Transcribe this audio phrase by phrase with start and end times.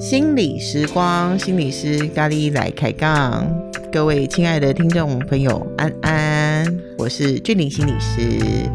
[0.00, 3.46] 心理时光，心理师咖喱来开杠。
[3.90, 6.66] 各位亲爱的听众朋友，安安，
[6.98, 8.68] 我是俊玲心理师。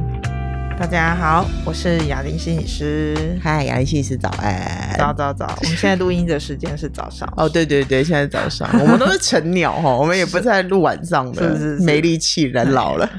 [0.79, 3.37] 大家好，我是雅玲心理师。
[3.41, 4.88] 嗨，雅玲心理师早安。
[4.99, 7.31] 早早早， 我们现在录音的时间是早上。
[7.37, 13.09] 哦，对对对，现在早上， 我们都是晨鸟哈， 我们也不在录晚上的，是是是没力气，人老了。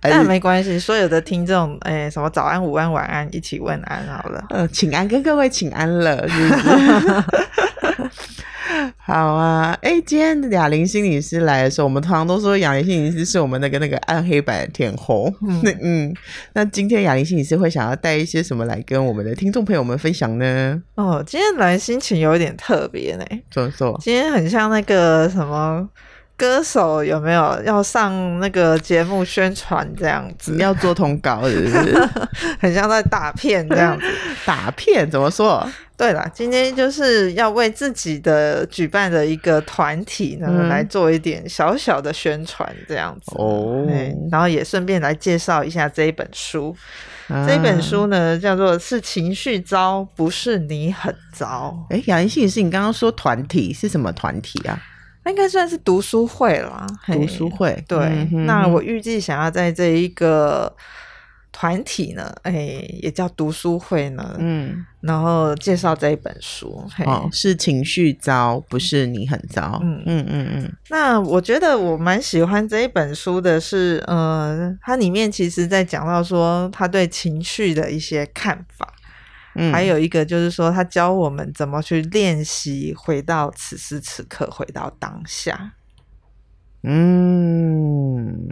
[0.00, 4.44] 但没关系，所有的听众，哎，什么早安、午安、晚安，一起问安好了。
[4.50, 7.24] 呃，请安，跟各位请安了，是不是？
[8.98, 15.32] 好啊，哎、欸，今天雅玲心理师来的时候，我们通常都说雅玲心理师是我们那个那个暗黑版的天后。
[15.46, 16.14] 嗯， 那嗯，
[16.54, 20.82] 那今天雅玲心理师会想要带一些什么来跟我们的听众朋友们分享呢？
[20.94, 23.24] 哦，今天来心情有一点特别呢。
[23.50, 23.98] 怎么说？
[24.00, 25.88] 今天很像那个什么。
[26.40, 30.56] 歌手有没有要上那个节目宣传这样子？
[30.56, 32.08] 要做通告是不是？
[32.58, 34.06] 很像在打片这样子。
[34.46, 35.70] 打片怎么说？
[35.98, 43.86] 对了，今天就是要为自己的举办的一个团体呢、嗯、来做一点小小的宣传这样子哦。
[44.32, 46.74] 然后也顺便来介绍一下这一本书。
[47.28, 51.76] 啊、这一本书呢叫做《是情绪糟，不是你很糟》。
[51.94, 54.80] 哎，雅玲心理师，你刚刚说团体是什么团体啊？
[55.26, 57.82] 应该算是读书会啦，读书会。
[57.86, 60.74] 对，那我预计想要在这一个
[61.52, 62.52] 团体呢，哎，
[63.02, 66.84] 也叫读书会呢，嗯，然后介绍这一本书。
[67.04, 69.78] 哦，是情绪糟，不是你很糟。
[69.82, 70.72] 嗯嗯嗯嗯。
[70.88, 78.94] 那我觉得我蛮喜欢这一本书的是，呃，它里面其实在讲到说他对情绪的一些看法。
[79.54, 85.72] 嗯，还有一个就是说，他教我们怎么去练习回到此时此刻，回到当下。
[86.82, 88.48] 嗯，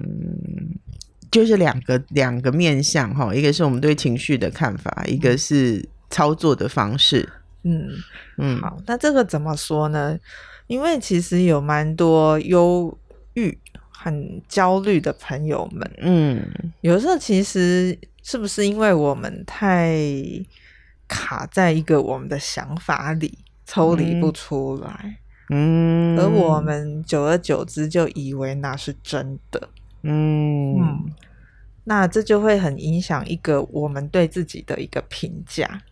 [1.31, 7.29] 就是两个两个面向哈，一个是我们对情绪的看法，一个是操作的方式。
[7.63, 7.89] 嗯
[8.37, 10.19] 嗯，好，那这个怎么说呢？
[10.67, 12.97] 因为其实有蛮多忧
[13.35, 13.59] 郁、
[13.91, 16.47] 很焦虑的朋友们，嗯，
[16.83, 19.97] 有时候其实是不是因为我们太
[21.09, 25.19] 卡在一个我们的想法里，抽离不出来。
[25.51, 29.69] 嗯，而我们久而久之就以为那是真的。
[30.03, 31.11] 嗯，嗯，
[31.85, 35.83] 那这就会很影响一个我们对自己的一个评价。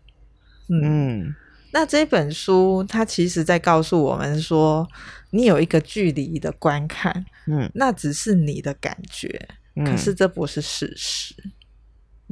[0.69, 1.34] 嗯，嗯，
[1.72, 4.87] 那这本书它其实在告诉我们说，
[5.31, 11.34] 你有一个距离的观看，嗯，那只是你的感觉，嗯，可是这不是事实。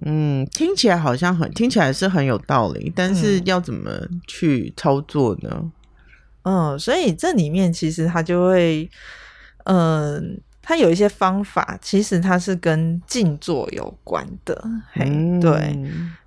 [0.03, 3.91] 嗯，听起来好像很，听起来是很有道理，但是要怎么
[4.27, 5.49] 去操作呢？
[6.43, 8.91] 嗯，嗯，所以这里面其实它就会，
[9.65, 14.63] 嗯，它有一些方法，其实它是跟静坐有关的。
[14.97, 15.79] 嗯，对。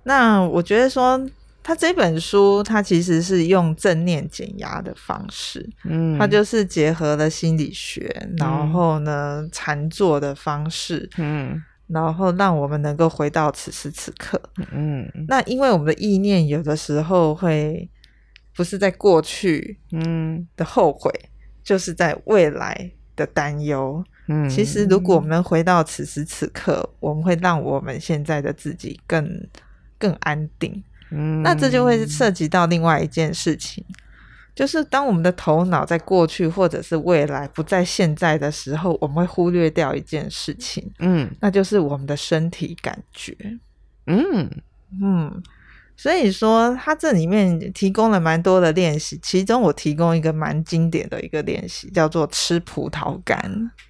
[0.04, 1.20] 那我觉得说，
[1.62, 11.62] 他这本书它其实是用正念减压的方式，嗯，它就是结合了心理学，然后呢，禅坐的方式，嗯。
[11.88, 14.40] 然后让我们能够回到此时此刻。
[14.72, 17.88] 嗯，那因为我们的意念有的时候会
[18.54, 21.28] 不是在过去，嗯的后悔，嗯、
[21.64, 24.04] 就是在未来的担忧。
[24.28, 29.48] 嗯，其实如果我们能回到此时此刻，我们会让我们现在的自己更
[29.98, 30.82] 更安定。
[31.10, 33.82] 嗯，那这就会涉及到另外一件事情。
[34.58, 43.36] 就是当我们的头脑在过去或者是未来不在现在的时候，我们会忽略掉一件事情，嗯，那就是我们的身体感觉，
[44.08, 44.50] 嗯
[45.00, 45.42] 嗯，
[45.96, 53.40] 所以说它这里面提供了蛮多的练习，其中我提供一个蛮经典的一个练习，叫做吃葡萄干。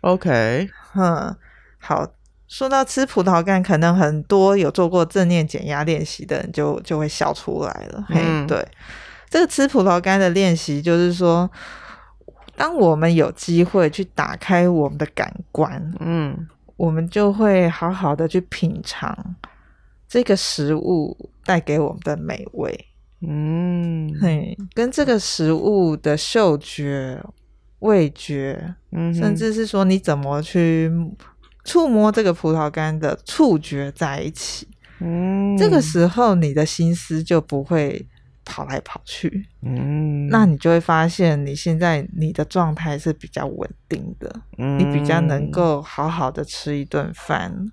[0.03, 1.35] OK，嗯，
[1.79, 2.07] 好，
[2.47, 8.69] 说到吃葡萄干，可能很多有做过正念减压练习的人就就会笑出来了，嗯，嘿，对。
[9.31, 11.51] 这个吃葡萄干的练习，就是说，
[12.57, 19.37] 当我们有机会去打开我们的感官，嗯，我们就会好好的去品尝
[20.09, 22.87] 这个食物带给我们的美味，
[23.21, 27.23] 嗯，嘿，跟这个食物的嗅觉、
[27.81, 30.91] 味觉，嗯，甚至是说你怎么去
[31.65, 34.67] 触摸这个葡萄干的触觉在一起，
[35.01, 38.07] 嗯，这个时候你的心思就不会。
[38.49, 47.71] 跑来跑去，嗯，那你就会发现你现在你的状态是比较稳定的，嗯，你比较能够好好的吃一顿饭，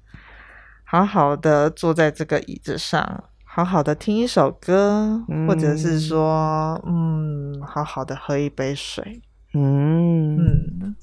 [0.83, 9.21] 好好的坐在这个椅子上，好好的听一首歌，嗯，或者是说，嗯，好好的喝一杯水，
[9.53, 10.35] 嗯。
[10.37, 10.95] 嗯。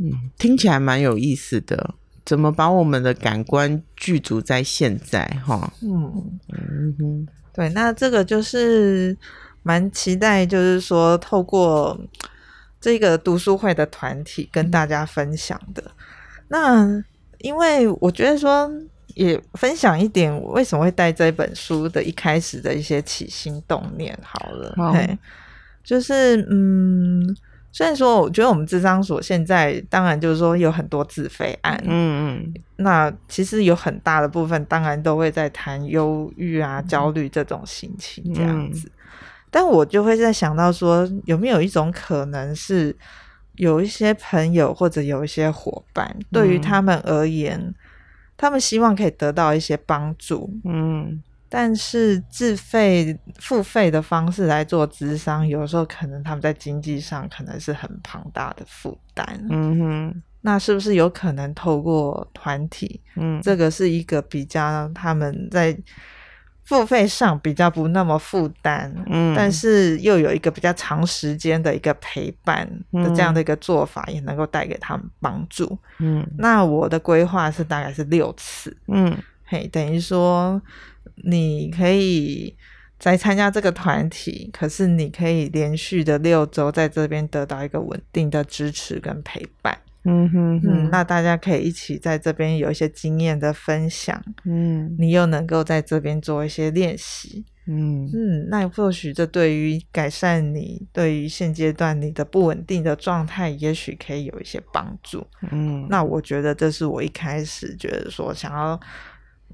[0.00, 1.94] 嗯，听起来蛮有意思的。
[2.24, 5.26] 怎么把我们的感官具足在现在？
[5.44, 6.38] 哈，嗯。
[6.50, 7.26] 嗯哼，
[7.58, 9.16] 对，那这个就是
[9.64, 11.98] 蛮期待，就是说透过
[12.80, 15.82] 这个读书会的团体跟大家分享的。
[16.46, 16.86] 那
[17.38, 18.70] 因为我觉得说，
[19.14, 24.16] 也分享一点我为什么会带这本书的一开始的一些起心动念。
[24.22, 24.94] 好了，好，
[25.82, 27.36] 就是嗯。
[27.78, 38.90] 虽然说，我觉得我们智商所现在当然就是说有很多自费案，嗯嗯，那其实有很大的部分当然都会在谈忧郁啊、焦虑这种心情这样子，嗯、
[39.48, 42.96] 但我就会在想到说，有没有一种可能是
[43.54, 47.74] 有一些朋友或者有一些伙伴，对于他们而言，嗯、
[48.36, 51.22] 他们希望可以得到一些帮助，嗯。
[51.48, 59.26] 但是自费付费的方式来做咨商，有时候可能他们在经济上可能是很庞大的负担。
[59.50, 63.00] 嗯哼，那是不是有可能透过团体？
[63.16, 65.76] 嗯，这个是一个比较他们在
[66.64, 75.78] 付费上比较不那么负担，嗯，但是又有一个比较长时间的一个陪伴的这样的一个做法，也能够带给他们帮助。
[75.98, 78.76] 嗯，那我的规划是大概是六次。
[78.88, 79.16] 嗯，
[79.48, 80.62] 嘿，等于说。
[81.24, 82.54] 你可以
[82.96, 89.76] 在参加这个团体，可是你可以连续的六周在这边得到一个稳定的支持跟陪伴。
[90.04, 94.22] 嗯哼，哼，嗯，那大家可以一起在这边有一些经验的分享。
[94.44, 97.44] 嗯，你又能够在这边做一些练习。
[97.66, 105.26] 嗯嗯，那或许这对于改善你对于现阶段你的不稳定的状态，也许可以有一些帮助。
[105.50, 108.78] 嗯，那我觉得这是我一开始觉得说想要。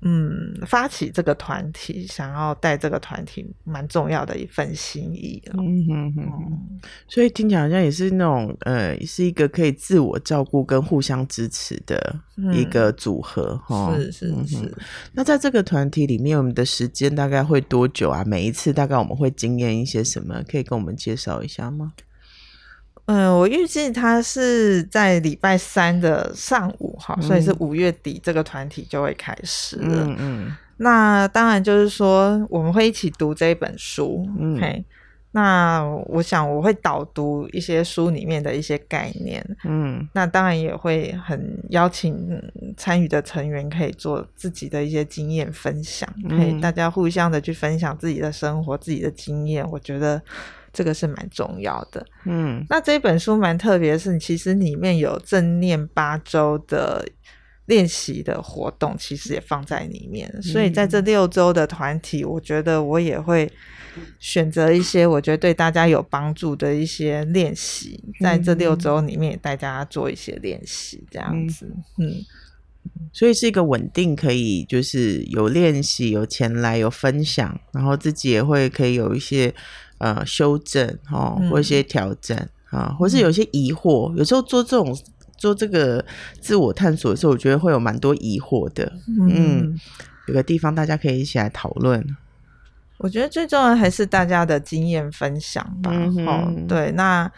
[0.02, 5.43] 嗯，发起这个团体，想要带这个团体，蛮重要的一份心意。
[5.55, 12.20] 嗯哼哼，嗯，所以听起来好像也是那种，呃，是一个可以自我照顾跟互相支持的
[12.52, 13.56] 一个组合。
[13.64, 14.73] 哈、嗯，是是是、嗯。
[15.12, 18.23] 那在这个团体里面，我们的时间大概会多久啊？
[18.26, 20.43] 每一次大概我们会经验一些什么？
[20.47, 21.94] 可以跟我们介绍一下吗？
[23.06, 30.06] 嗯，我预计他是在礼拜三的上午哈，嗯、所以是五月底这个团体就会开始了。
[30.06, 34.26] 嗯嗯，那当然就是说我们会一起读这一本书。
[34.38, 34.82] 嗯，嘿，
[35.32, 39.44] 那我想我会导读一些书里面的一些概念。
[39.64, 42.42] 嗯，那当然也会很邀请
[42.74, 49.62] 参与的成员可以做自己的一些经验分享，可以、嗯、大家互相的去分享自己的生活、自己的经验。
[49.70, 50.22] 我觉得。
[50.75, 57.06] 这个是蛮重要的，嗯，那这本书蛮特别的是，其实里面有正念八周的
[57.67, 60.31] 练习的活动，其实也放在里面。
[60.35, 63.50] 嗯、所以在这六周的团体，我觉得我也会
[64.19, 71.65] 选择一些我觉得对大家有帮助的一些练习，在这六周里面，大家做一些练习，这样子，
[71.99, 72.15] 嗯，嗯，
[73.12, 79.54] 所以是一个稳定，可以就是有练习、有前来、有分享，然后自己也会可以有一些。
[79.98, 82.36] 呃，修正哦，或一些调整
[82.69, 84.94] 啊，嗯、或是有些疑惑，嗯、有时候做这种
[85.38, 86.04] 做这个
[86.40, 88.92] 自我探索的时候，我觉得会有蛮多疑惑的。
[89.06, 89.80] 嗯，嗯，
[90.26, 92.04] 有个地方大家可以一起来讨论。
[92.98, 95.90] 我觉得最重要还是大家的经验分享吧。
[95.94, 97.30] 嗯哦，对，那。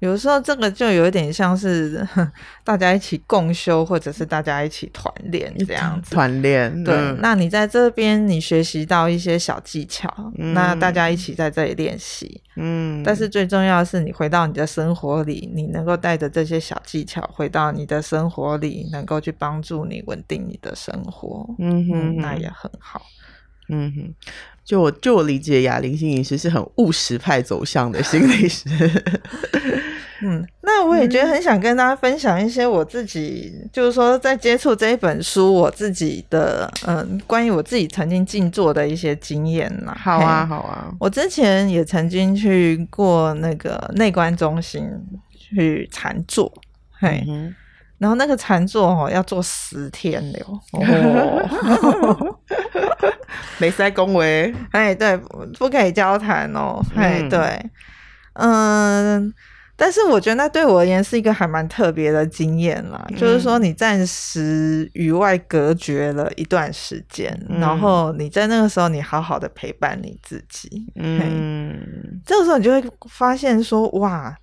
[0.00, 2.06] 有时候这个就有点像是
[2.64, 6.14] 大家一起共修，或者是大家一起团练这样子。
[6.14, 6.94] 团练，对。
[6.94, 10.08] 嗯、那你在这边你学习到一些小技巧，
[10.38, 12.40] 嗯、那大家一起在这里练习。
[12.56, 13.02] 嗯。
[13.04, 21.46] 但是最重要的是，你回到你的生活里，你能够带着这些小技巧回到你的生活里，能够去帮助你稳定你的生活。
[21.58, 23.02] 嗯哼，哼，那也很好。
[23.68, 24.14] 嗯哼。
[24.64, 28.68] 就我就我理解，哑铃心理师是很务实派走向的心理师。
[30.22, 39.96] 嗯，那我也觉得很想跟大家分享一些我自己，嗯、就是说在接触这一本书，我自己的嗯，关于我自己曾经静坐的一些经验呐。
[39.98, 40.92] 好啊，好啊。
[41.00, 44.86] 我之前也曾经去过那个内观中心
[45.32, 46.52] 去禅坐，
[46.98, 47.54] 嘿，嗯、
[47.96, 50.60] 然后那个禅坐哦要做十天的哦，
[53.56, 55.16] 没塞恭维，哎，对，
[55.58, 57.70] 不可以交谈哦，哎、嗯，对，
[58.34, 59.32] 嗯。
[59.80, 74.36] 但是我觉得那对我而言是一个还蛮特别的经验啦，嗯、就是说你暂时与外隔绝了一段时间，嗯、然后你在那个时候你好好的陪伴你自己，嗯，这个时候你就会发现说，哇，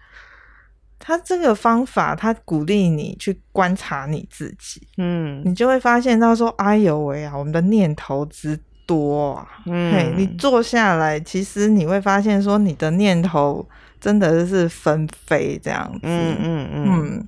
[0.98, 13.67] 他这个方法他鼓励你去观察你自己，嗯，你就会发现到说，哎呦喂啊，我们的念头之多啊，嗯，嘿，你坐下来，其实你会发现说，你的念头。
[14.00, 17.27] 真的是纷飞这样子，嗯嗯嗯，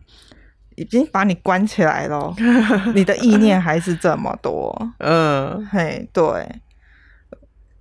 [0.76, 2.32] 已经把你关起来了，
[2.94, 4.72] 你的意念还是这么多。
[5.00, 6.48] 嗯，嘿，对，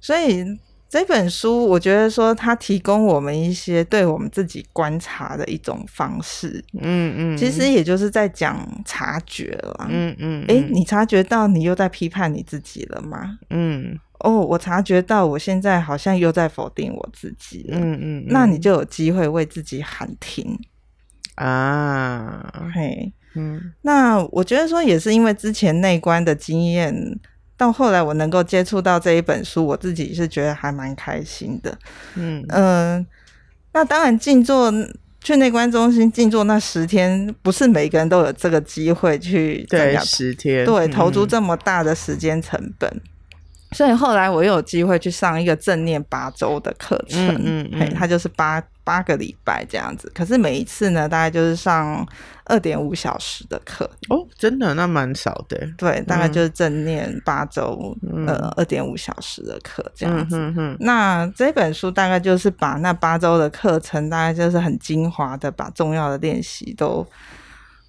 [0.01, 0.59] 所以。
[0.89, 13.39] 这本书，我觉得说它提供我们一些对我们自己观察的一种方式，嗯嗯，其实也就是在讲察觉了，嗯嗯，哎，你察觉到你又在批判你自己了吗？
[13.51, 20.59] 嗯，哦，我察觉到我现在好像又在否定我自己了，嗯嗯，那你就有机会为自己喊停。
[21.35, 27.21] 啊，嘿，嗯，那我觉得说也是因为之前内观的经验。
[27.59, 31.77] 到后来，我能够接触到这一本书，我自己是觉得还蛮开心的。
[32.15, 33.07] 嗯嗯、呃，
[33.73, 34.73] 那当然，静坐
[35.23, 39.67] 去内观中心静坐那十天，不是每个人都有这个机会去。
[39.69, 42.89] 对，十天，对，投注这么大的时间成本。
[42.89, 43.01] 嗯
[43.73, 48.59] 所以后来我又有机会去上一个正念八周的课程，嗯嗯，它就是八
[48.89, 50.11] 八个礼拜这样子。
[50.15, 52.07] 可是每一次呢，大概就是上
[52.47, 53.85] 二点五小时的课。
[54.09, 55.69] 哦，真的，那蛮少的。
[55.77, 60.39] 对，大概就是正念八周，嗯、呃，二点五小时的课这样子。
[60.39, 67.07] 嗯、哼哼，那这本书大概就是把那八周的课程，大概就是很精华的，把重要的练习都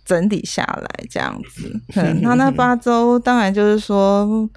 [0.04, 1.82] 整理下来这样子。
[1.96, 4.50] 嗯、那那八周当然就是说。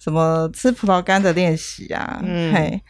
[0.00, 2.20] 什么吃葡萄干的练习啊？
[2.22, 2.80] 嗯，嘿，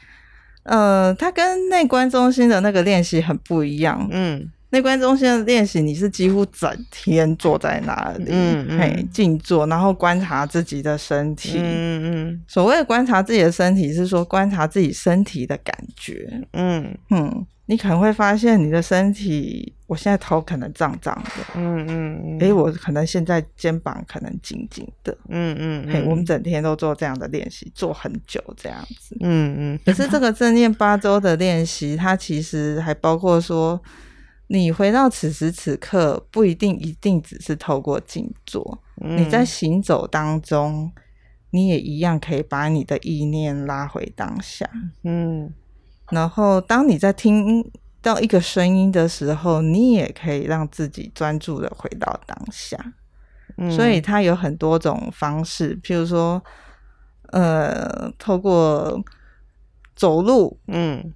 [0.68, 4.08] 呃，它跟内观中心的那个练习很不一样。
[4.10, 11.58] 嗯，内观中心的练习，你是几乎整天坐在那里，嗯，嗯嘿，静坐，然后观察自己的身体。
[11.58, 16.28] 嗯嗯，所谓观察自己的身体，是说观察自己身体的感觉。
[16.52, 17.46] 嗯嗯。
[17.70, 29.80] 你可能会发现你的身体，我现在头可能胀胀的，嗯嗯嗯，诶，我可能现在肩膀可能紧紧的，嗯嗯，嘿，我们整天都做这样的练习，做很久这样子，嗯嗯。
[29.86, 33.80] 可是这个正念八周的练习，它其实还包括说，
[34.48, 40.92] 你回到此时此刻，不一定一定只是透过静坐，你在行走当中，
[41.50, 44.68] 你也一样可以把你的意念拉回当下，
[45.02, 45.50] 嗯。
[46.10, 47.62] 然后，当你在听
[48.08, 52.94] 到一个声音的时候，你也可以让自己专注的回到当下。
[53.58, 56.42] 嗯，所以它有很多种方式，譬如说，
[57.32, 58.98] 呃，透过
[59.94, 61.12] 走路，嗯，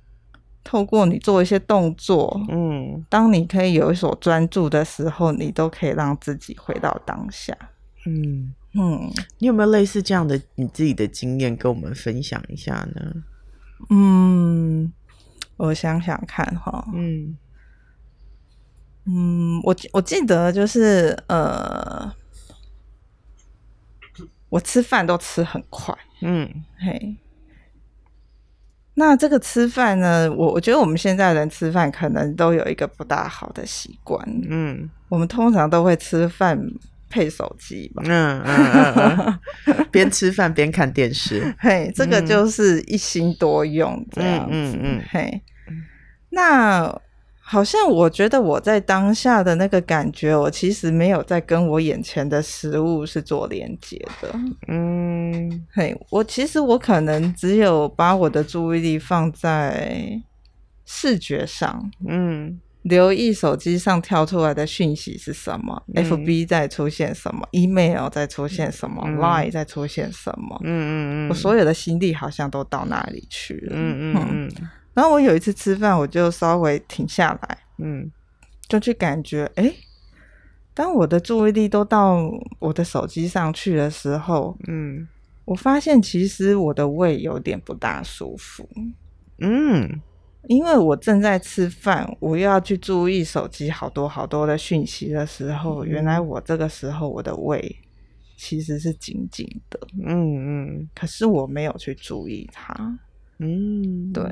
[0.63, 7.57] 透过你做一些动作，嗯，当你可以有所专注的时候，你都可以让自己回到当下。
[8.05, 13.01] 嗯嗯，你有没有类似这样的你自己的经验跟我们分享一下呢？
[13.91, 14.93] 嗯，
[15.67, 17.37] 我想想看哈，嗯。
[19.05, 22.13] 嗯，我我记得就是呃，
[24.49, 26.49] 我吃饭都吃很快，嗯。
[26.79, 27.17] 嘿，
[28.95, 36.61] 那这个吃饭呢，我我觉得我们现在人吃饭可能都有一个不大好的习惯，嗯，我们通常都会吃饭。
[37.15, 45.43] 配手机吧，嗯嗯嗯，边吃饭边看电视，嘿，这个就是一心多用这样子，嗯嗯，嘿，
[46.33, 47.01] 那
[47.39, 54.35] 好像我觉得我在当下的那个感觉，我其实没有在跟我眼前的食物是做连接的，
[54.69, 60.21] 嗯，嘿，我其实我可能只有把我的注意力放在
[60.85, 62.61] 视觉上，嗯。
[62.83, 65.81] 留意手机上跳出来的讯息是什么？
[65.95, 70.61] 嗯、FB 在出现什么？Email 在出现什么、嗯、？Line 在出现什么？
[70.65, 73.77] 嗯嗯嗯，我所有的心力好像都到那里去了。
[73.77, 74.69] 嗯嗯嗯。
[74.95, 78.11] 然后我有一次吃饭，我就稍微停下来，嗯，
[78.69, 79.77] 就去感觉，哎、欸，
[80.75, 85.07] 当我的注意力都到我的手机上去的时候，嗯，
[85.45, 88.69] 我发现其实我的胃有点不大舒服。
[89.39, 90.01] 嗯。
[90.49, 97.77] 因为我正在吃饭，我又要去注意手机好多好多的讯息的时候，嗯、原来我这个时候我的胃
[98.37, 102.75] 其实是紧紧的，嗯嗯，可是我没有去注意它，
[103.39, 104.25] 嗯，对。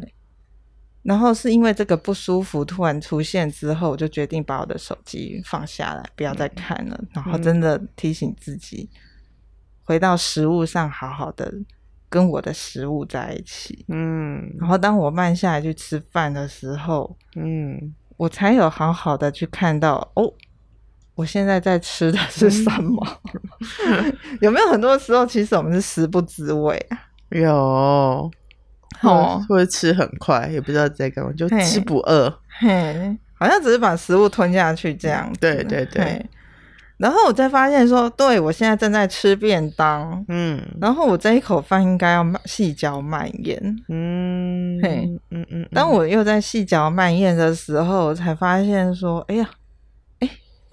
[1.02, 8.88] 然后是因为这个不舒服突然出现之后，我就决定把我的手机放下来，不要再看了，嗯、然后真的提醒自己
[9.82, 11.52] 回到食物上，好好的。
[12.12, 20.34] 跟我的食物在一起，嗯，然后当我慢下来去吃饭的时候，嗯，我才有好好的去看到，哦，
[21.14, 23.20] 我现在在吃的是什么？
[23.86, 26.98] 嗯、 有没有很多时候，其实我们是食不知味啊？
[27.28, 28.28] 有，
[29.02, 36.24] 哦， 或者吃很快，也不知道在干嘛，就吃不饿，嘿，好像只是把食物吞下去这样子，对对对。
[36.98, 49.59] 然后我再发现说，对，我现在正在吃便当，嗯，然后我这一口饭应该要细嚼慢咽，嗯，嘿，嗯嗯，当我又在细嚼慢咽的时候，才发现说，哎呀，哎，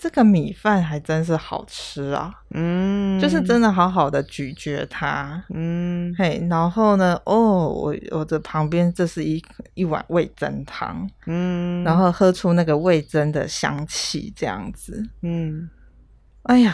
[0.08, 15.70] 这个米饭还真是好吃啊，嗯，就是真的好好的咀嚼它，嗯，嘿，然后呢，哦，我我的旁边这是一一碗味增汤，嗯，然后喝出那个味增的香气，这样子，嗯，
[16.44, 16.74] 哎呀。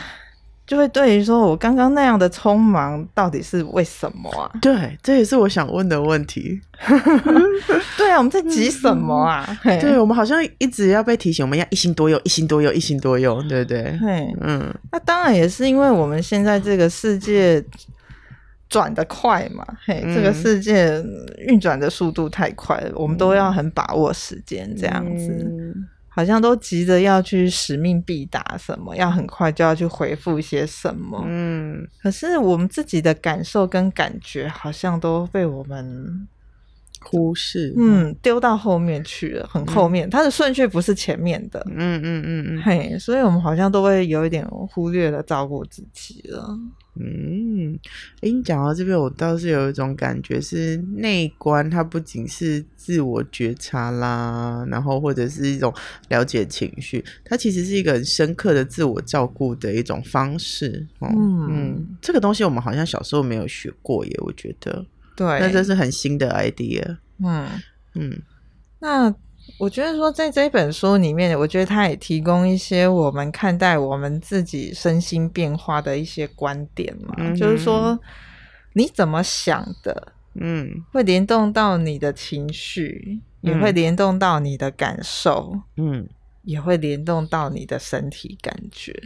[0.66, 4.50] 就会对于说，我刚刚那样的匆忙，到底是为什么啊？
[4.62, 6.62] 对，这也是我想问的问题。
[7.98, 9.46] 对啊，我们在急什么啊？
[9.62, 13.84] 对，我们好像一直要被提醒，我们要一心多用，一心多用，一心多用，对不对？
[14.00, 14.74] 对，嗯。
[14.92, 17.62] 那当然也是因为我们现在这个世界
[18.70, 21.04] 转得快嘛，嘿，这个世界
[21.46, 25.28] 运转的速度太快了，我们都要很把握时间，这样子。
[25.30, 36.28] 嗯好像都急着要去使命必达，什么要很快就要去回复一些什么，嗯，可是我们自己的感受跟感觉好像都被我们
[37.04, 46.58] 忽视，嗯，丢到后面去了，很后面，嗯、它的顺序不是前面的，嗯嗯嗯嗯，嘿，所以我们好像都会有一点忽略了照顾自己了。
[46.96, 47.74] 嗯，
[48.22, 55.74] 哎，你讲到这边，我倒是有一种感觉，是内观，它不仅是自我觉察啦，然后或者是一种
[56.10, 60.86] 了解情绪，它其实是一个很深刻的自我照顾的一种方式。
[61.00, 64.86] 哦、嗯嗯，这个东西我们好像小时候没有学过耶，我觉得。
[65.16, 66.98] 对，那这是很新的 idea。
[67.24, 67.48] 嗯
[67.96, 68.22] 嗯，
[68.80, 69.14] 那。
[69.60, 77.14] 我觉得说，在这本书里面，我觉得它也提供一些我们看待我们自己身心变化的一些观点嘛。
[77.18, 78.00] 嗯、就是说，
[78.72, 86.08] 你怎么想的，嗯，会联动到你的情绪，嗯、也会联动到你的感受，嗯，
[86.44, 88.98] 也会联动到你的身体感觉。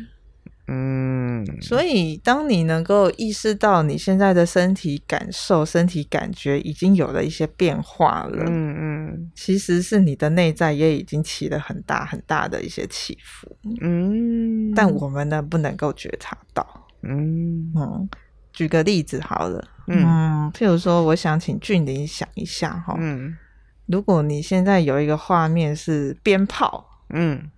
[0.70, 16.68] 嗯，所以当你能够意识到你现在的身体感受、身体感觉已经有了一些变化了，嗯嗯，其实是你的内在也已经起了很大很大的一些起伏，嗯，但我们呢不能够觉察到，
[17.02, 17.72] 嗯。
[17.74, 18.10] 嗯，
[18.52, 23.38] 举个例子好了，嗯，嗯，譬如说，我想请俊霖想一下哈，嗯，
[23.86, 27.50] 如果你现在有一个画面是鞭炮，嗯，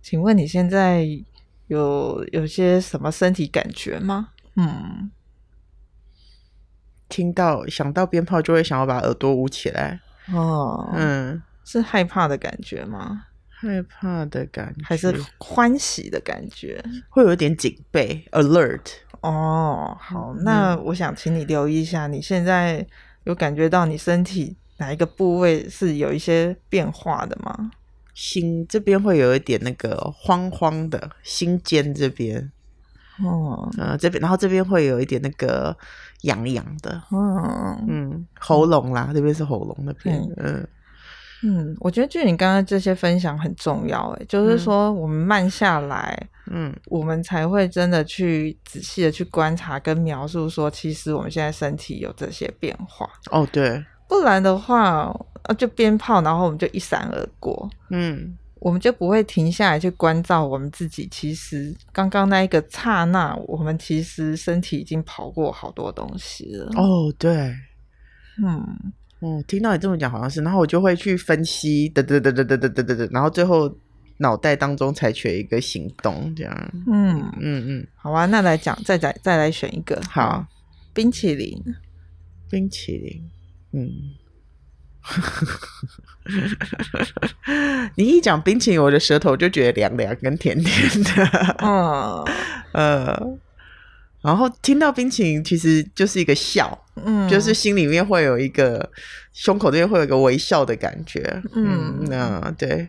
[0.00, 1.04] 请问你现在？
[1.68, 4.30] 有有些什么身体感觉吗？
[4.56, 5.10] 嗯，
[7.08, 10.00] 听到想到鞭炮就会想要把耳朵捂起来。
[10.32, 13.26] 哦，嗯，是害怕的感觉吗？
[13.48, 16.84] 害怕的感觉，还是欢喜的感觉？
[17.08, 18.82] 会有一点警备，alert。
[19.20, 22.86] 哦，好，那我想请你留意一下，你现在
[23.24, 27.70] 有感觉到你身体哪一个部位是有一些变化的吗？
[28.14, 32.50] 心这边会有一点那个慌慌的，心尖这边，
[33.22, 35.76] 哦，呃，这边，然后这边会有一点那个
[36.22, 37.84] 痒痒的，嗯。
[37.88, 40.66] 嗯，喉咙啦，这边是喉咙那边，嗯。
[41.46, 53.84] 嗯，我觉得就你刚刚这些分享很重要，诶，就是说我们慢下来，嗯，我们才会真的去仔细的去观察跟描述，说其实我们现在身体有这些变化，哦，对。
[54.14, 57.68] 不然的话，啊，就鞭炮，然后我们就一闪而过。
[57.90, 61.08] 嗯，我们就不会停下来去关照我们自己。
[61.10, 66.66] 其实刚刚那一个刹那，我们其实身体已经跑过好多东西了。
[66.76, 67.52] 哦，对，
[68.42, 68.64] 嗯，
[69.18, 73.70] 哦，听到你这么讲，好像是，然后我就会去分析，得得得得得得得得，然后最后
[74.18, 76.72] 脑袋当中采取一个行动，这样。
[76.86, 80.46] 嗯嗯嗯，好啊，那来讲，再再再来选一个，好，
[80.94, 81.60] 冰淇淋，
[82.48, 83.28] 冰淇淋。
[83.74, 83.90] 嗯，
[87.96, 91.56] 你一讲冰淇淋，我的舌头就觉得凉凉跟甜甜的。
[91.58, 92.24] 嗯，
[92.72, 93.20] 呃，
[94.22, 98.88] 然后听到冰淇淋，其实就是一个笑，嗯，就是心里面会有一个
[99.32, 101.42] 胸口这边会有一个微笑的感觉。
[101.54, 102.88] 嗯，那对，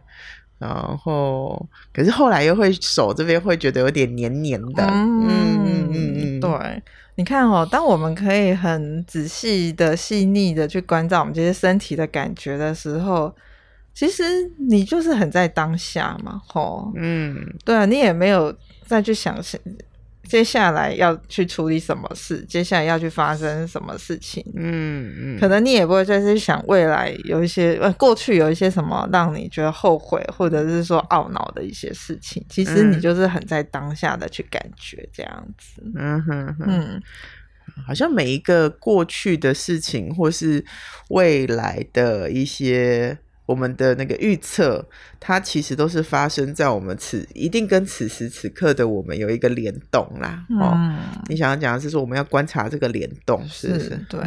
[0.58, 4.84] 然后可是后来又会手这边会觉得有点黏黏的。
[4.86, 6.84] 嗯嗯嗯，对。
[7.18, 13.34] 你看哦，当我们可以很仔细的、细腻的去关照我们这些身体的感觉的时候，
[13.94, 14.24] 其实
[14.58, 18.54] 你就是很在当下嘛，吼，嗯，对啊，你也没有
[18.86, 19.60] 再去想想。
[20.28, 22.44] 接下来要去处理什么事？
[22.50, 24.44] 接下来要去发生什么事情？
[24.56, 32.44] 嗯嗯，可能你也不会再去想未来有一些呃过去有一些什么让你觉得后悔或者是说懊恼的一些事情。
[32.50, 35.82] 其实你就是很在当下的去感觉这样子。
[35.96, 37.02] 嗯哼哼，嗯，
[37.86, 40.64] 好像每一个过去的事情或是
[41.10, 43.18] 未来的一些。
[43.46, 44.84] 我们的那个预测，
[45.20, 50.44] 它其实都是发生在我们此一定跟此时此刻的我们有一个联动啦。
[50.50, 53.90] 嗯、哦，你想要讲的是说我们要观察这个联动，是不是？
[53.90, 54.20] 是对。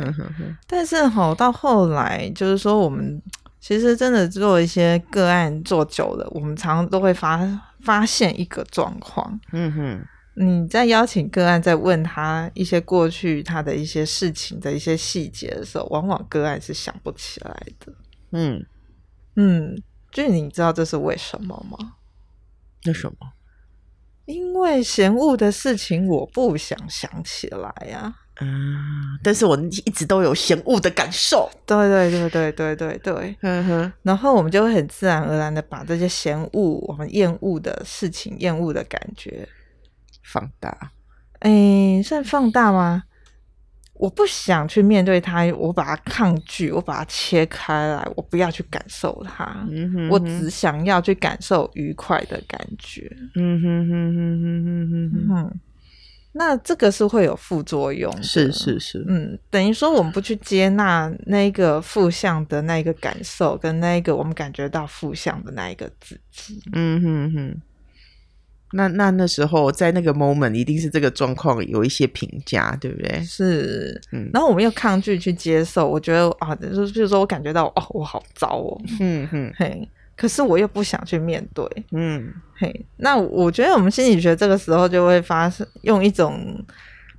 [0.66, 3.20] 但是吼，到后来就是说，我们
[3.60, 7.40] 其实真的做一些个案做久了，我们常常都会发
[7.80, 9.40] 发现一个状况。
[9.52, 10.00] 嗯哼，
[10.34, 17.50] 你在邀请个案，在问他一些过去他的一些事情的一些细节的时候，往往个案是想不起来
[17.84, 17.92] 的。
[18.30, 18.64] 嗯
[19.40, 21.94] 嗯，就你知道这是为什么吗？
[22.86, 23.32] 为什么？
[24.24, 28.12] 因为嫌恶的事情，我不想想起来呀。
[28.40, 31.48] 嗯，但是我一直都有嫌恶的感受。
[31.64, 33.92] 对对对对对对对，嗯哼。
[34.02, 39.48] 然后我们就会很自然而然的把这些嫌恶、我们厌恶的事情、厌恶的感觉
[40.22, 40.92] 放大。
[41.40, 43.04] 哎，算放大吗？
[43.98, 49.44] 我不想去面对它，我把它抗拒，我把它切开来，我不要去感受它。
[49.70, 53.10] 嗯哼哼，我只想要去感受愉快的感觉。
[53.34, 55.60] 嗯哼哼哼哼哼哼哼。
[56.32, 67.62] 那这个是会有副作用的，是是是，嗯，等于说我们不去接纳那个负向的那个感受，跟那个我们感觉到负向的那一个自己，嗯哼哼。
[68.72, 73.22] 那那那时候在那个 moment 一定是这个状况有一些评价，对不对？
[73.24, 74.28] 是，嗯。
[74.32, 79.88] 然后我们又抗拒去接受，我觉得啊，就是比如说我感觉到哦，我好糟哦，嗯哼，嘿。
[80.16, 86.60] 可是我又不想去面对，嗯，嘿，那我觉得我们心理学这个时候就会发生用一种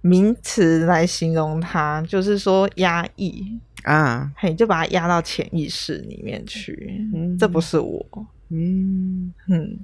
[0.01, 8.05] 名词来形容它，就是说压抑啊，嘿，就把它压到潜意识里面去，嗯，这不是我，
[8.49, 9.79] 嗯嗯。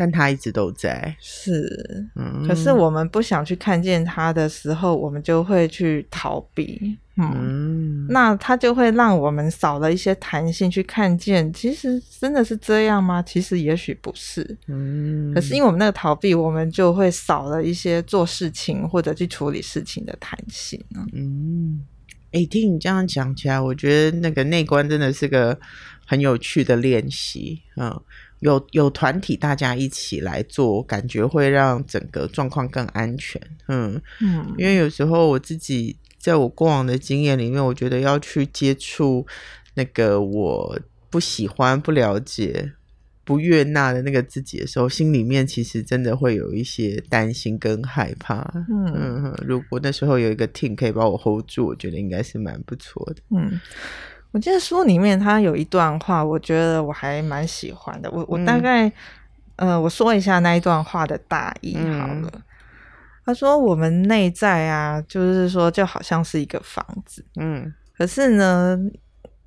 [0.00, 13.20] 但他一直都在，是，嗯，可是我们不想去看见他的时候，我们就会去逃避，嗯，嗯，那他就会让我们少了一些弹性去看见，其实真的是这样吗？
[13.20, 20.80] 其实也许不是，嗯，可是因为我们那个逃避，我们就会少了一些做事情或者去处理事情的弹性，
[21.12, 21.84] 嗯，
[22.26, 25.58] 哎、欸，听你这样讲起来，我觉得那个内观真的是个
[26.06, 28.00] 很有趣的练习，嗯。
[28.40, 33.40] 有有团体，大家一起来做，感觉会让整个状况更安全。
[33.68, 39.26] 嗯嗯，因为有时候我自己在我过往的经验里面，我觉得要去接触
[39.74, 40.78] 那个我
[41.10, 42.72] 不喜欢、不了解、
[43.24, 48.40] 不悦纳的那个自己的时候，心里面其实真的会有一些担心跟害怕。
[48.70, 53.22] 嗯嗯，如果那时候有一个 team 可以把我 hold 住，我觉得应该是蛮不错的。
[53.36, 53.60] 嗯。
[54.30, 58.10] 我记得书里面他有一段话，我觉得我还蛮喜欢的。
[58.10, 58.86] 我我大概、
[59.56, 62.30] 嗯、呃，我说一下那一段话的大意好了。
[62.34, 62.42] 嗯、
[63.24, 68.78] 他说：“我们内在啊，就是说就好像是一个房子，嗯，可是呢，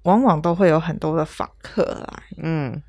[0.04, 2.82] 往往都会有很多的访客来，嗯，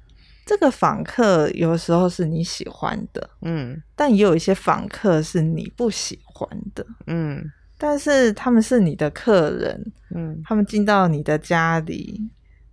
[0.46, 7.44] 这个访客有时候是你喜欢的，嗯，但也有一些访客是你不喜欢的，嗯。”
[7.84, 12.30] 但是他们是你的客人，嗯，他们进到你的家里，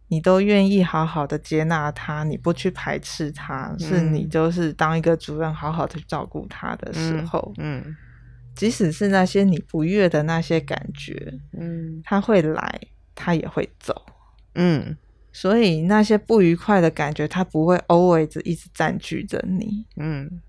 [0.08, 7.98] 你都愿意好好的接纳他，你不去排斥他，嗯、是你就是当一个主任，好好的照顾他的时候，嗯，嗯，
[8.56, 12.80] 即使是那些你不悦的那些感觉，嗯，他会来，
[13.16, 14.00] 他也会走，
[14.54, 14.96] 嗯，
[15.32, 20.40] 所以那些不愉快的感觉，他不会 always 一直占据着你，嗯。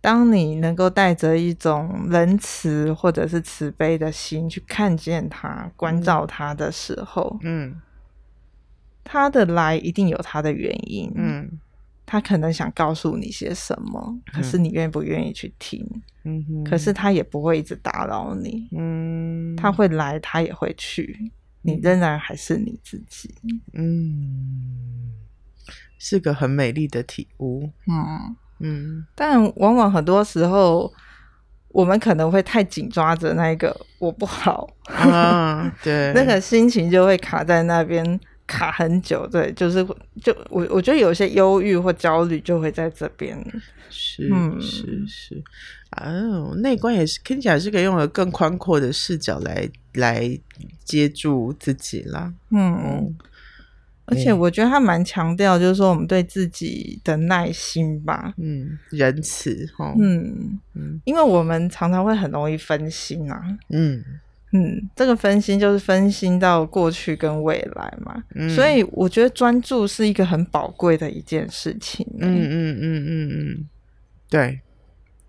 [0.00, 7.80] 当你能够带着一种仁慈或者是慈悲的心去看见他、关照他的时候，嗯，
[9.04, 11.60] 他的来一定有他的原因，嗯，
[12.06, 15.86] 他可能想告诉你些什么，可是你愿不愿意去听？
[16.24, 23.34] 嗯哼，可是他也不会一直打扰你，嗯，他会来，他也会去，你仍然还是你自己，
[23.74, 25.12] 嗯，
[25.98, 28.34] 是个很美丽的体悟，嗯。
[28.60, 30.92] 嗯，但往往很多时候，
[31.68, 39.26] 我们可能会太紧抓着那一个我不好，啊，对， 那个心情就会卡在那边卡很久。
[39.26, 39.84] 对，就是
[40.22, 43.38] 就我我觉得有些忧郁或焦虑就会在这边。
[43.88, 45.42] 是，嗯、是是，
[45.96, 50.38] 哦，内观也是听起来是可以用了更宽阔的视角来来
[50.84, 52.32] 接住自己啦。
[52.50, 53.16] 嗯。
[54.10, 64.04] 嗯而且我觉得他蛮强调，就是说我们对自己的耐心吧，嗯，仁慈，哈，嗯嗯，因为我们常常会很容易分心、啊，嗯。
[64.52, 73.68] 嗯，这个分心就是分心到过去跟未来嘛，嗯、所以我觉得专注是一个很宝贵的一件事情，嗯嗯嗯嗯嗯，
[74.28, 74.58] 对，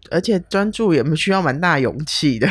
[0.09, 2.47] 而且专注也需要蛮大勇气的，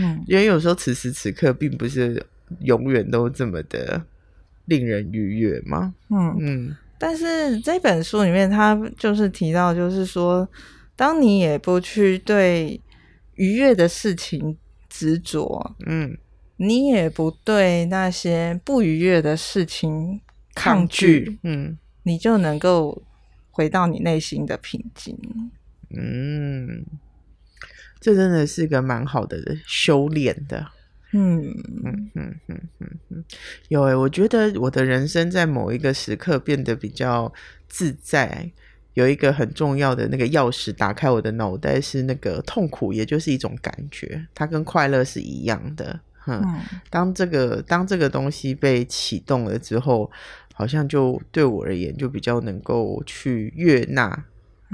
[0.00, 2.24] 嗯， 因为有时候此时此刻并不是
[2.60, 4.00] 永远都这么的。
[4.72, 5.94] 令人愉悦吗？
[6.08, 10.48] 嗯嗯，但是这本书里面，他就是提到，就是说，
[10.96, 12.80] 当你也不去对
[13.34, 14.56] 愉悦的事情
[14.88, 16.16] 执着，嗯，
[16.56, 20.20] 你也不对那些不愉悦的事情
[20.54, 23.02] 抗拒，嗯，你就能够
[23.50, 25.18] 回到你内心的平静。
[25.94, 26.86] 嗯，
[28.00, 30.66] 这真的是个蛮好的修炼的。
[31.12, 31.42] 嗯
[31.84, 33.24] 嗯嗯嗯嗯嗯，
[33.68, 37.32] 有诶、欸，我觉得我的人生在某一个时刻变得比较
[37.68, 38.50] 自在。
[38.94, 45.98] 有一个很重要的那个钥匙，打开我的脑袋是那个痛苦，也就是一种感觉，它跟快乐是一样的。
[46.26, 46.44] 嗯，
[46.90, 50.10] 当这个当这个东西被启动了之后，
[50.52, 54.26] 好像就对我而言就比较能够去悦纳，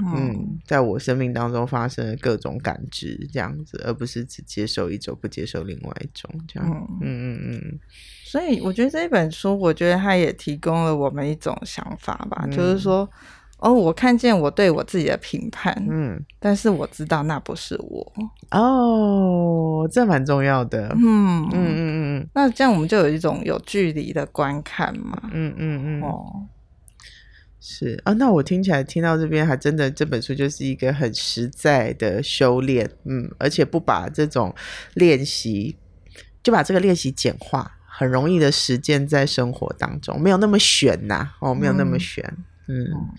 [0.05, 6.87] 嗯，在我生命当中发生的各种感知这样子，而不是只接受一种，不接受另外一种这样。
[7.01, 7.79] 嗯嗯嗯。
[8.25, 13.09] 所以我觉得这一本书，我觉得它也提供了我们一种想法吧，嗯、就是说。
[13.61, 18.13] 哦，我看见我对我自己的评判，嗯，但是我知道那不是我。
[18.51, 20.87] 哦，这蛮重要的。
[20.95, 25.29] 嗯嗯嗯嗯，那这样我们就有一种有距离的观看嘛。
[25.33, 26.01] 嗯嗯嗯。
[26.01, 26.47] 哦，
[27.71, 32.89] 是啊，那我听起来听到这边，还真的这本书就是一个很实在的修炼。
[33.03, 34.53] 嗯，而且不把这种
[34.95, 35.77] 练习，
[36.41, 41.35] 就把这个练习简化，很容易的实践在生活当中，没有那么悬呐、啊。
[41.41, 42.23] 哦，没有那么悬。
[42.67, 42.81] 嗯。
[42.85, 43.09] 嗯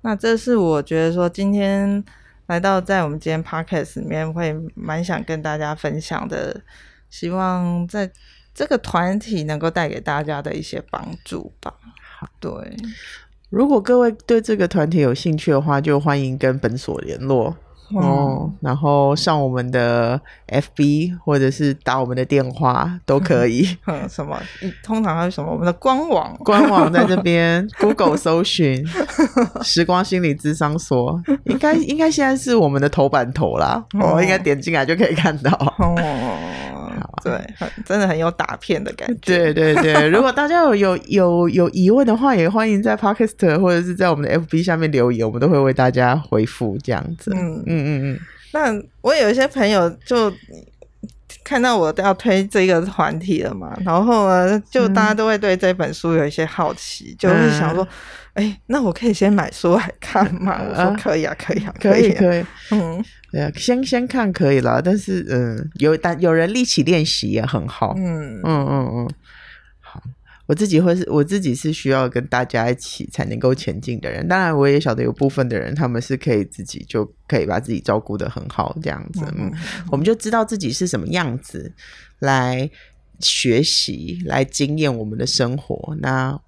[0.00, 2.02] 那这是我觉得说今天
[2.46, 6.62] 来到在我们今天 podcast 里面会蛮想跟大家分享的，
[7.10, 8.10] 希望在
[8.54, 11.74] 这个团体能够带给大家的一些帮助吧。
[12.40, 12.50] 对，
[13.50, 17.54] 如果各位对这个团体有兴趣的话，就欢迎跟本所联络。
[17.94, 23.64] 哦，然后上我们的 FB 或者是打我们的电话都可以。
[23.86, 24.36] 嗯， 什么？
[24.82, 25.52] 通常还有什么？
[25.52, 28.84] 我们的官网，官网在这边， Google 搜寻
[29.62, 33.84] “时光心理咨商所”，应该应该现在是我们的头版头啦。
[34.00, 35.52] 哦，应该点进来就可以看到。
[35.78, 35.94] 哦。
[37.30, 39.52] 对，很真的很有打片的感觉。
[39.52, 47.32] 对 对对， 如果大家有有有有疑问的话，也欢迎在 Podcast 或者是在我们的 FB 下面留言，我们都会为大家回复这样子。
[47.34, 48.20] 嗯嗯嗯嗯。
[48.52, 50.32] 那我有一些朋友就
[51.46, 57.86] 看到我都要推这个团体了嘛，然后呢，就大家都会对这本书有一些好奇，嗯、就会想说。
[58.36, 60.60] 哎、欸，那我可以先买书来看吗？
[60.68, 62.44] 我说可以啊，可以啊，可以，可以。
[62.70, 67.94] 嗯，对啊，先先看可以了，但是嗯，有但有人立起练习也很好。
[67.96, 69.08] 嗯嗯嗯嗯，好，
[70.46, 74.26] 我自己会是，我自己是需要跟大家一起才能够前进的人。
[74.26, 79.20] 当然，我也晓得有部分的人，他们是可以自己就可以把自己照顾得很好，这样子。
[79.36, 79.52] 嗯，嗯
[79.90, 81.72] 我们就知道自己是什么样子，
[82.20, 82.70] 来
[83.20, 85.96] 学习，来经验我们的生活。
[86.00, 86.40] 那。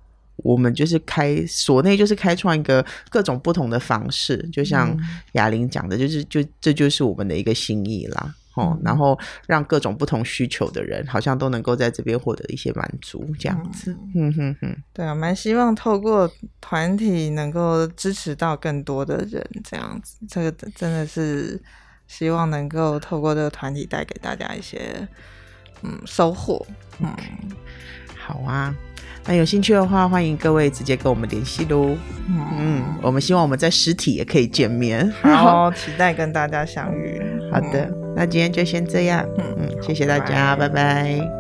[0.45, 4.97] 我们就是开所内，就是开创一个各种不同的方式，就像
[5.33, 21.61] 雅玲讲的，就是就这就是我们的一个心意啦，哦、嗯，然后让各种不同需求的人，好像都能够在这边获得一些满足，这样子，嗯哼哼，对啊，蛮希望透过团体能够支持到更多的人，这样子，这个真的是
[22.07, 25.07] 希望能够透过这个团体带给大家一些
[25.83, 26.67] 嗯收获，
[26.99, 27.55] 嗯，okay.
[28.19, 28.75] 好啊。
[29.25, 31.95] 那有兴趣的话，欢迎各位直接跟我们联系喽。
[32.29, 35.11] 嗯，嗯，我们希望我们在实体也可以见面。
[35.21, 37.21] 好，期待跟大家相遇。
[37.53, 39.25] 好的，那今天就先这样。
[39.39, 40.75] 嗯嗯，谢谢大家，拜拜。
[40.75, 41.38] 拜拜。